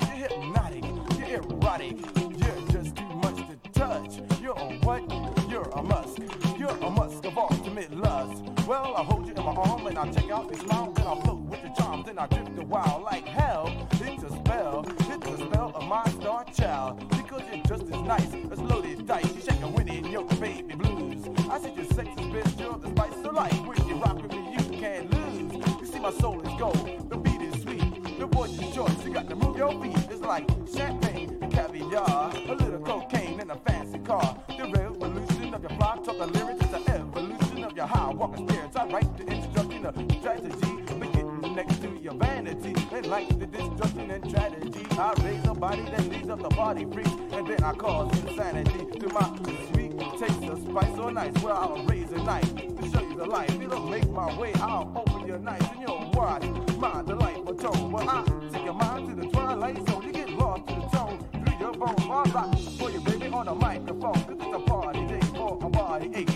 [0.00, 0.08] your.
[0.08, 0.84] You're hypnotic,
[1.18, 1.96] you're erotic.
[2.16, 4.40] You're just too much to touch.
[4.40, 5.02] You're a what?
[5.50, 6.18] You're a musk.
[6.58, 8.42] You're a musk of ultimate lust.
[8.66, 10.83] Well, I hold you in my arm and I check out your smile.
[36.04, 38.76] Talk the lyrics is the evolution of your high walking spirits.
[38.76, 40.54] I write the instruction of tragedy.
[41.40, 42.74] But next to your vanity.
[42.92, 44.86] And like the destruction and tragedy.
[44.90, 47.06] I raise a body that leads up the body freak.
[47.32, 49.38] And then I cause insanity to my
[49.72, 51.32] sweet taste of spice or nice.
[51.42, 53.50] Well, I'll raise a knife to show you the life.
[53.58, 54.52] It'll make my way.
[54.56, 56.44] I'll open your nights and you'll watch
[56.76, 57.92] my delightful tone.
[57.92, 60.02] Well, I take your mind to the twilight zone.
[60.02, 62.00] You get lost to the tone through your bones.
[62.00, 64.12] I'll rock for you, baby, on a microphone.
[64.12, 64.73] Cause it's a party
[66.00, 66.33] for a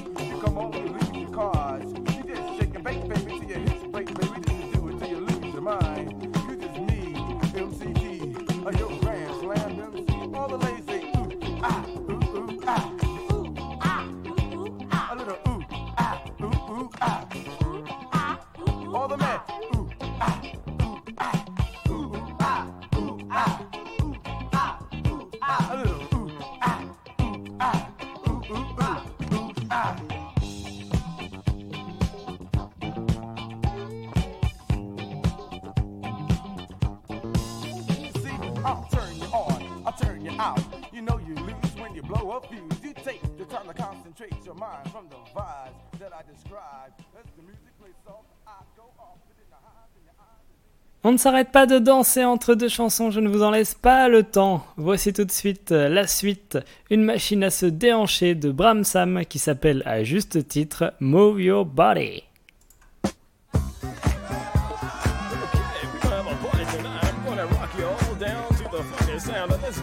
[51.05, 54.09] On ne s'arrête pas de danser entre deux chansons, je ne vous en laisse pas
[54.09, 54.67] le temps.
[54.77, 56.59] Voici tout de suite euh, la suite,
[56.91, 61.65] une machine à se déhancher de Bram Sam qui s'appelle à juste titre Move Your
[61.65, 62.25] Body.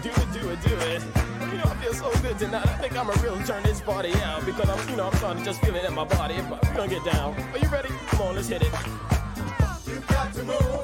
[0.04, 0.40] You to.
[0.40, 0.50] You
[2.04, 2.66] I tonight.
[2.66, 5.38] I think I'm gonna really turn this party out because I'm, you know, I'm trying
[5.38, 6.36] to just feel it in my body.
[6.50, 7.36] But we're gonna get down.
[7.54, 7.90] Are you ready?
[8.08, 8.74] Come on, let's hit it.
[10.10, 10.75] I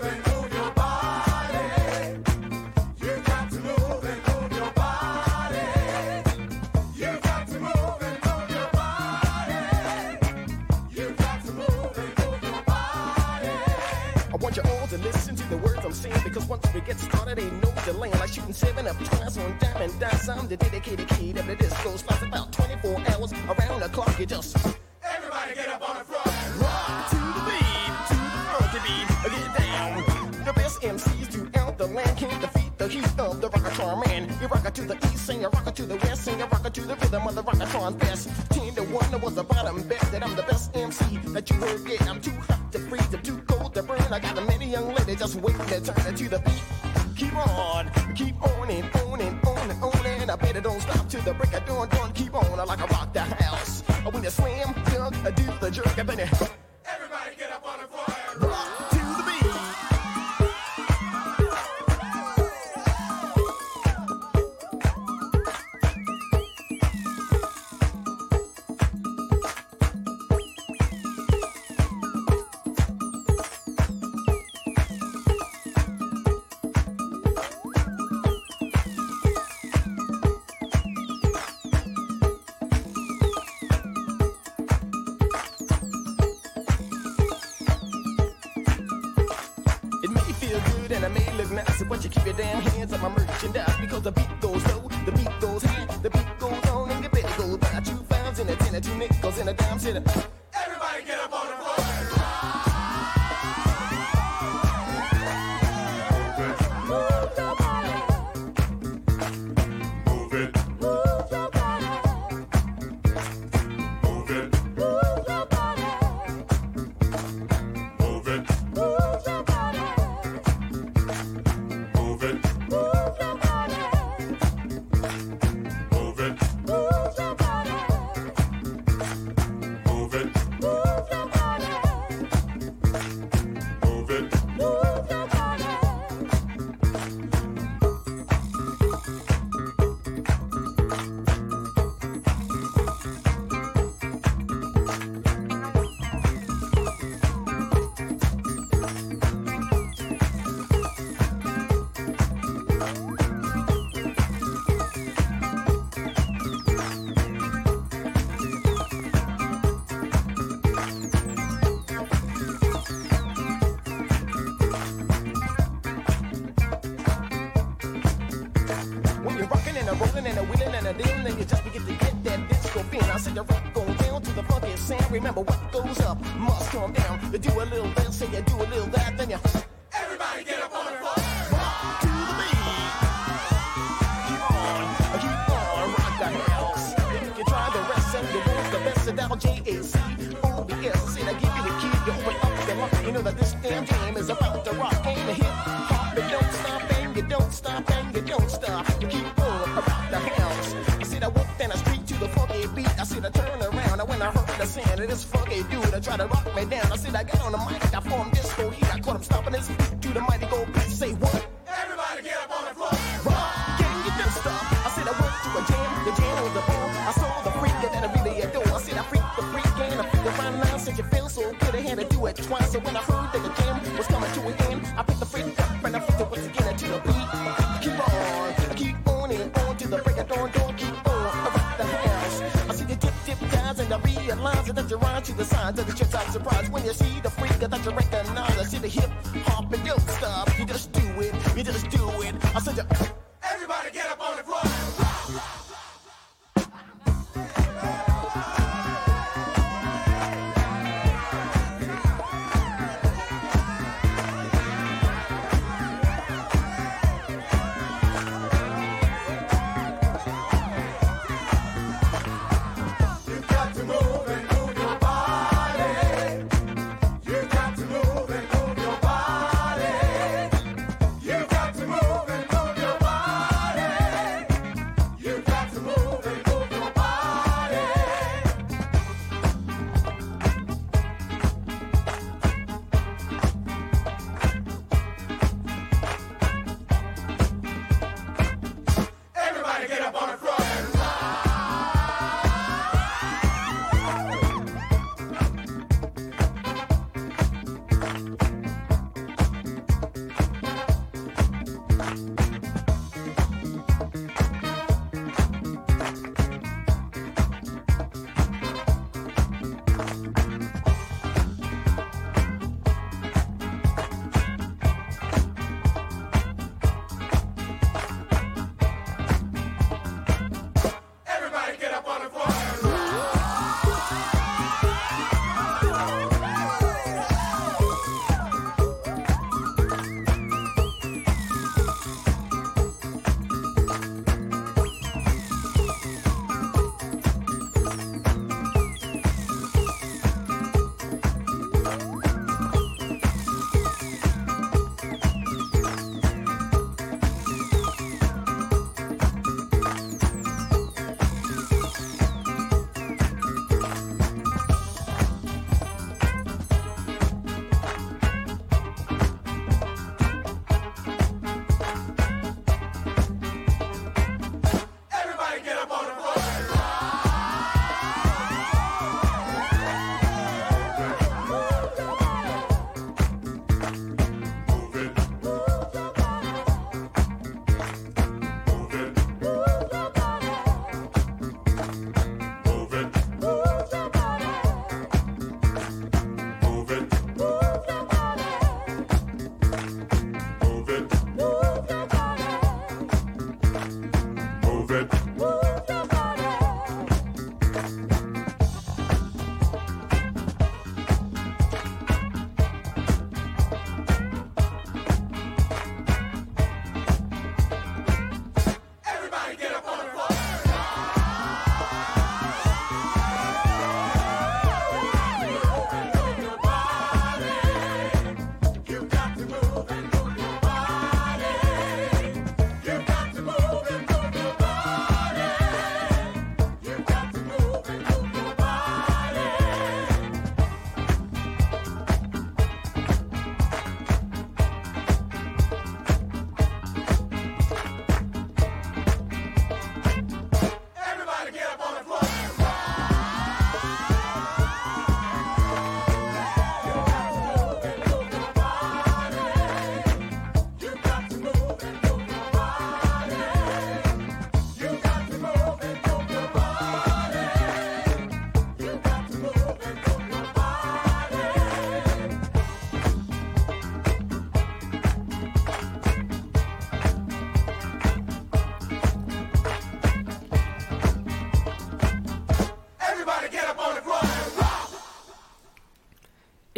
[234.72, 237.30] And if you rhyme to the signs of the chips surprise When you see the
[237.30, 238.57] freak that you recognize.
[238.57, 239.09] I see the hip
[239.43, 240.57] hop and dope stuff.
[240.57, 242.36] You just do it, you just do it.
[242.55, 243.11] I said you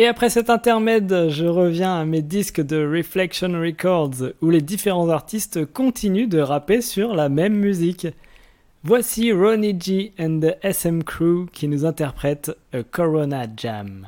[0.03, 5.07] Et après cet intermède, je reviens à mes disques de Reflection Records où les différents
[5.07, 8.07] artistes continuent de rapper sur la même musique.
[8.83, 14.05] Voici Ronnie G and the SM Crew qui nous interprètent A Corona Jam.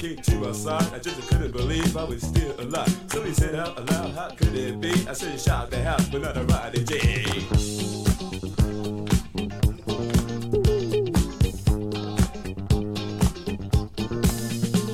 [0.00, 3.00] man that to my side, I just couldn't believe I was still alive.
[3.08, 4.92] So he said out aloud, how could it be?
[5.08, 6.96] I said, shot the house, but not a riding J.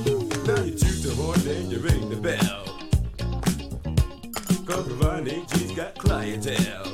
[0.04, 0.28] You
[5.76, 6.86] you clientele.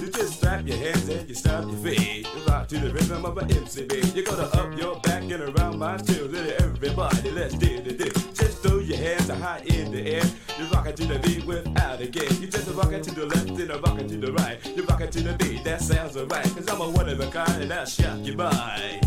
[0.00, 2.26] You just strap your hands and you stop your feet.
[2.72, 4.16] To the rhythm of an MC beat.
[4.16, 6.54] You gotta up your back and around my children.
[6.58, 8.10] Everybody, let's do the do.
[8.32, 10.24] Just throw your hands high in the air.
[10.58, 12.30] You rock it to the beat without a gap.
[12.40, 14.58] You just rock it to the left and a rock it to the right.
[14.74, 16.44] You rock it to the beat, that sounds alright.
[16.44, 19.02] Cause I'm a one of a kind and I'll shock you by.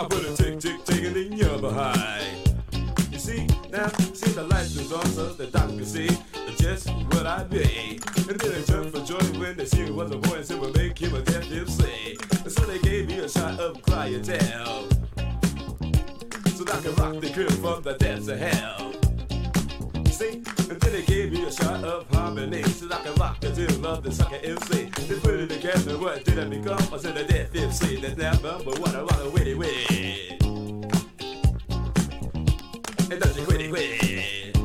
[0.00, 2.51] I put a tick, tick, ticking in your behind.
[3.32, 6.10] See, now, see the lights is on so the doctor can see
[6.58, 7.98] just what I be.
[8.28, 10.60] And then they jumped for joy when they see it was a boy and said,
[10.60, 12.18] well, make him a deaf MC.
[12.30, 14.86] And so they gave me a shot of clientele.
[16.56, 18.92] So that I can rock the crib from the depths of hell.
[20.04, 23.14] You see, and then they gave me a shot of harmony so that I can
[23.14, 24.90] rock the tune of the sucker MC.
[25.08, 26.86] They put it together, what did I become?
[26.92, 30.41] I said a deaf MC, that's never but what I wanna witty with.
[33.76, 34.56] It.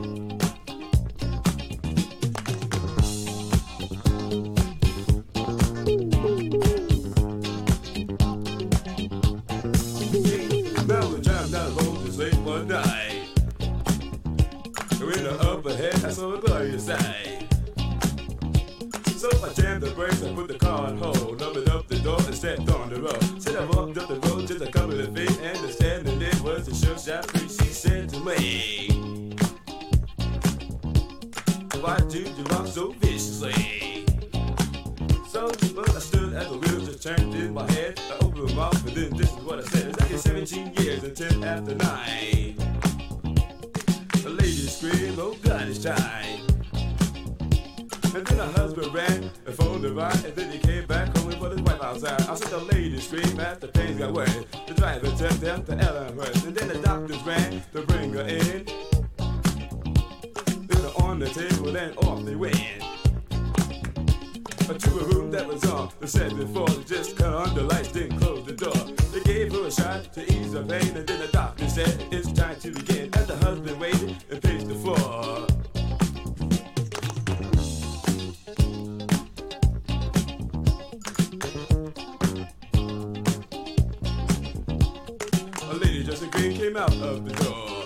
[10.88, 13.14] Now the time that road to sleep one night.
[15.00, 17.46] In the upper head, I saw a glorious sight.
[19.16, 21.42] So I jammed the brakes and put the car on hold.
[21.42, 23.42] Opened up the door and stepped on the road.
[23.42, 26.17] Said I walked up the road just a couple of feet, and the standing
[26.48, 27.48] was the sure shot free.
[27.50, 29.34] She said to me,
[31.82, 34.06] Why do you rock so viciously?
[35.28, 38.00] So, but I stood at the wheel, just turned in my head.
[38.10, 39.88] I opened my mouth, and then this is what I said.
[39.88, 42.56] It's like 17 years 10 after 9.
[44.24, 46.48] The lady screamed, oh God, it's time.
[48.16, 51.17] And then her husband ran and phoned the ride, and then he came back
[51.88, 52.22] outside.
[52.22, 54.44] I said the lady screamed after things got worse.
[54.68, 58.66] The driver took them to Elmhurst, and then the doctors ran to bring her in.
[60.68, 62.84] Then they're on the table and off they went.
[64.68, 67.64] But to a room that was on the set before, they just cut on the
[67.64, 68.76] lights, then closed the door.
[69.14, 72.30] They gave her a shot to ease her pain, and then the doctor said it's
[72.34, 73.14] time to begin.
[73.14, 75.48] As the husband waited and paced the floor.
[86.78, 87.84] Came out of the door.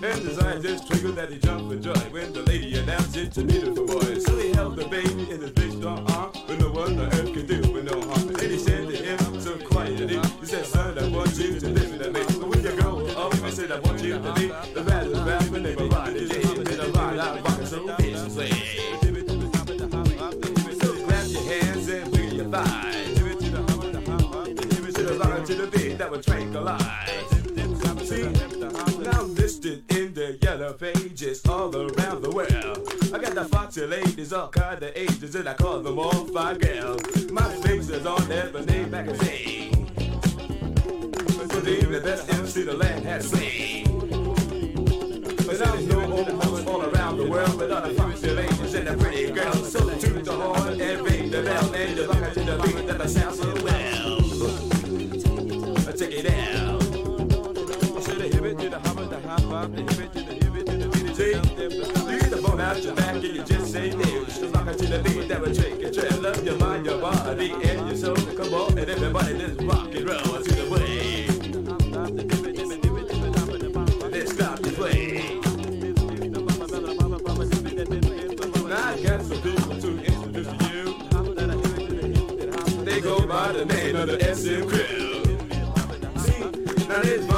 [0.00, 3.44] And eyes just twinkled that he jumped for joy when the lady announced it's a
[3.44, 4.18] beautiful boy.
[4.20, 7.32] So he held the baby in his big strong arm with no one on earth
[7.34, 8.28] could do with no harm.
[8.28, 11.98] And he said to him so quietly, he said, son, I want you to live
[12.02, 12.20] to me.
[12.38, 15.62] But when you grow up, I said, I want you to be the rap when
[15.64, 16.42] they were riding J.
[16.42, 18.50] And then I ride out rocking so viciously.
[20.80, 23.18] So clap your hands and wiggle your thighs.
[23.18, 27.07] Give it to the line to the beat that would tranquilize.
[30.18, 32.92] The yellow pages all around the world.
[33.14, 36.58] I got the foxy ladies, all kind of ages, and I call them all fine
[36.58, 37.30] girls.
[37.30, 39.86] My face is on Ebony magazine.
[41.94, 43.84] the best MC the land has seen.
[45.46, 49.30] But I know all, all around the world with other funky ladies and the pretty
[49.30, 49.70] girls.
[49.70, 53.08] So tune the horn and ring the bell and you rock to the beat that
[53.08, 53.87] sounds so well.
[59.58, 59.70] Hop,
[62.30, 66.22] the phone out your back and you just say to the beat that.
[66.22, 68.14] Love your mind, your body, and your soul.
[68.14, 69.32] Come on, and everybody
[69.66, 70.68] rock and roll to the.
[74.10, 74.32] Let's
[78.70, 80.84] I got some people to introduce you.
[82.84, 85.24] They go by the name of the SM Crew.
[86.22, 86.40] See,
[86.86, 87.37] now there's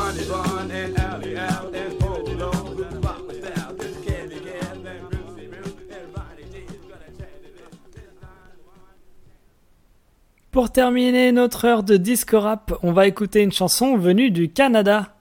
[10.61, 15.16] Pour terminer notre heure de disco rap, on va écouter une chanson venue du Canada.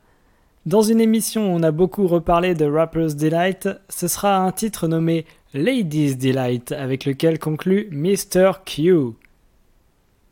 [0.65, 4.89] Dans une émission où on a beaucoup reparlé de Rapper's Delight, ce sera un titre
[4.89, 8.51] nommé Ladies Delight avec lequel conclut Mr.
[8.65, 9.13] Q.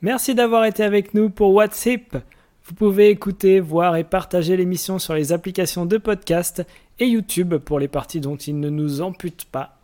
[0.02, 2.18] Merci d'avoir été avec nous pour What's Hip.
[2.66, 6.66] Vous pouvez écouter, voir et partager l'émission sur les applications de podcast
[7.00, 9.77] et YouTube pour les parties dont il ne nous ampute pas.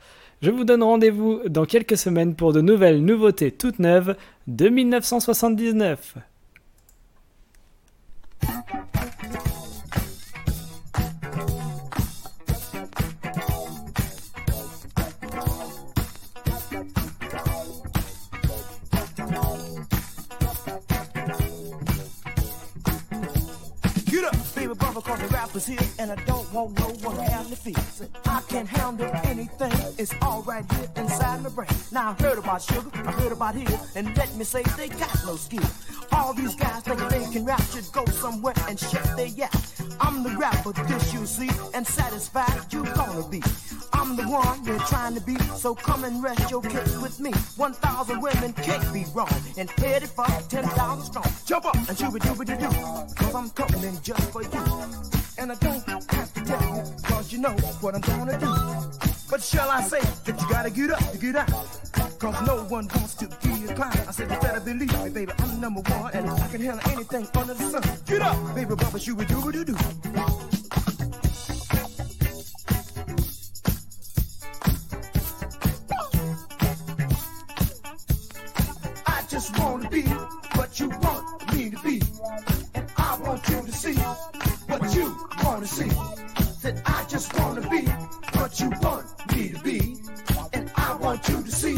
[0.44, 4.18] Je vous donne rendez-vous dans quelques semaines pour de nouvelles nouveautés toutes neuves
[4.48, 6.18] de 1979.
[25.54, 28.10] Rapper's here, and I don't want no one to have me feel.
[28.26, 31.70] I can handle anything, it's all right here inside my brain.
[31.92, 35.16] Now I heard about sugar, I heard about here, and let me say they got
[35.26, 35.64] no skill.
[36.12, 39.56] All these guys think they can rap should go somewhere and shake their yap.
[40.00, 43.42] I'm the rapper, this you see, and satisfied you gonna be.
[43.94, 47.32] I'm the one you're trying to be, so come and rest your case with me.
[47.58, 51.26] 1,000 women can't be wrong, and headed for 10,000 strong.
[51.46, 55.23] Jump up and shooby dooby doo doo, cause I'm coming just for you.
[55.38, 58.54] And I don't have to tell you, cause you know what I'm gonna do.
[59.30, 61.50] But shall I say that you gotta get up to get out?
[62.20, 63.92] Cause no one wants to be a clown.
[64.08, 67.28] I said you better believe me, baby, I'm number one, and I can handle anything
[67.36, 67.84] under the sun.
[68.06, 70.63] Get up, baby, bubba, shooby dooby doo doo.
[85.64, 86.44] Wanna see.
[86.60, 87.86] Said I just wanna be
[88.38, 89.06] what you want
[89.36, 89.98] me to be.
[90.52, 91.76] And I want you to see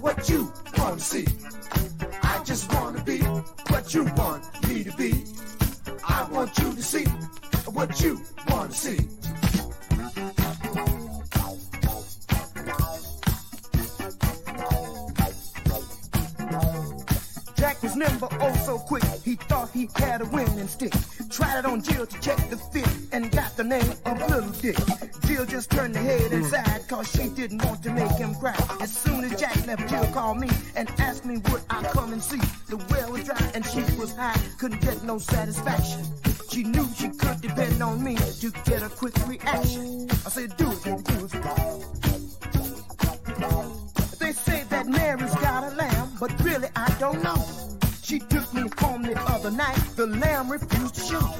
[0.00, 1.26] what you wanna see.
[2.22, 3.18] I just wanna be
[3.68, 5.24] what you want me to be.
[6.08, 7.04] I want you to see
[7.66, 8.98] what you wanna see.
[17.56, 19.04] Jack was nimble, oh so quick.
[19.24, 20.94] He thought he had a winning stick.
[21.28, 24.76] Tried it on Jill to check the fit and got the name of Little Dick.
[25.26, 28.56] Jill just turned her head inside cause she didn't want to make him cry.
[28.80, 32.22] As soon as Jack left, Jill called me and asked me would I come and
[32.22, 32.40] see.
[32.68, 36.04] The well was dry and she was high, couldn't get no satisfaction.
[36.50, 40.08] She knew she could depend on me to get a quick reaction.
[40.10, 41.32] I said, do it, do it.
[44.18, 47.36] They say that Mary's got a lamb, but really I don't know.
[48.02, 51.34] She took me home the other night, the lamb refused to show.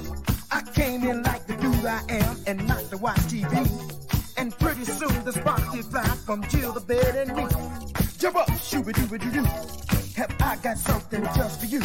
[0.53, 1.40] I came in like
[1.87, 3.53] I am and not to watch TV.
[4.37, 7.45] And pretty soon the spark did fly from Jill, the bed, and me.
[8.19, 9.45] Jump up, shooby dooby doo doo.
[10.17, 11.81] Have I got something just for you?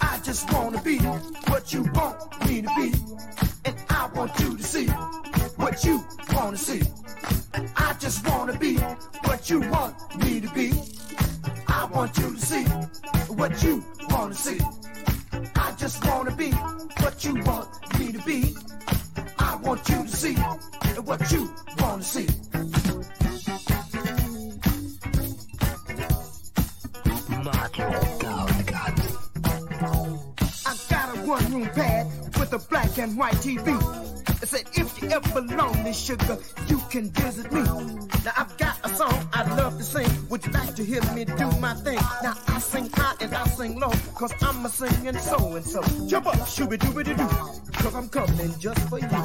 [0.00, 2.92] I just wanna be what you want me to be.
[3.64, 4.86] And I want you to see
[5.56, 6.82] what you wanna see.
[7.76, 8.76] I just wanna be
[9.24, 10.01] what you want
[33.22, 33.68] white TV.
[34.42, 37.62] It said, if you ever lonely, sugar, you can visit me.
[38.24, 40.08] Now I've got a song I'd love to sing.
[40.28, 42.00] Would you like to hear me do my thing?
[42.24, 45.82] Now I sing high and I sing low, cause I'm a singing so and so.
[46.08, 47.28] Jump up, shooby dooby doo doo,
[47.80, 49.21] cause I'm coming just for you.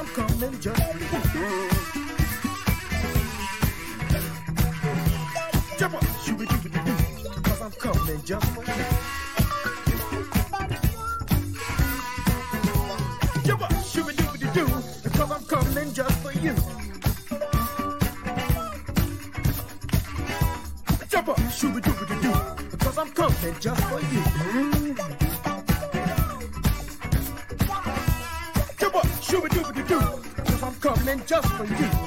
[0.00, 1.68] I'm coming just for you.
[5.78, 6.70] Jump up, shoot me, shoot me,
[7.42, 8.59] cause I'm coming just for you.
[31.66, 31.99] for you.